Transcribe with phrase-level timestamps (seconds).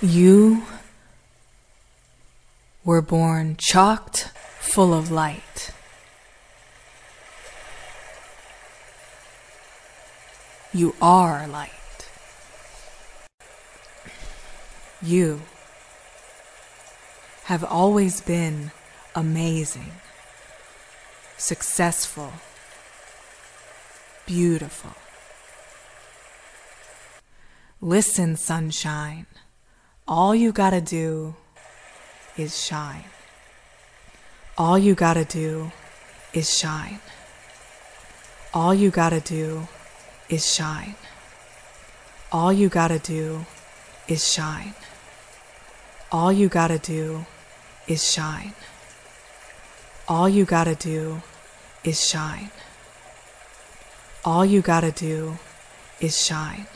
[0.00, 0.62] You
[2.84, 5.72] were born chocked full of light.
[10.72, 11.72] You are light.
[15.02, 15.42] You
[17.46, 18.70] have always been
[19.16, 19.90] amazing,
[21.36, 22.34] successful,
[24.26, 24.94] beautiful.
[27.80, 29.26] Listen, sunshine.
[30.10, 31.34] All you gotta do
[32.38, 33.04] is shine.
[34.56, 35.70] All you gotta do
[36.32, 37.00] is shine.
[38.54, 39.68] All you gotta do
[40.30, 40.94] is shine.
[42.32, 43.44] All you gotta do
[44.08, 44.72] is shine.
[46.10, 47.26] All you gotta do
[47.86, 48.54] is shine.
[50.08, 51.20] All you gotta do
[51.84, 52.50] is shine.
[54.24, 55.36] All you gotta do
[56.00, 56.66] is shine.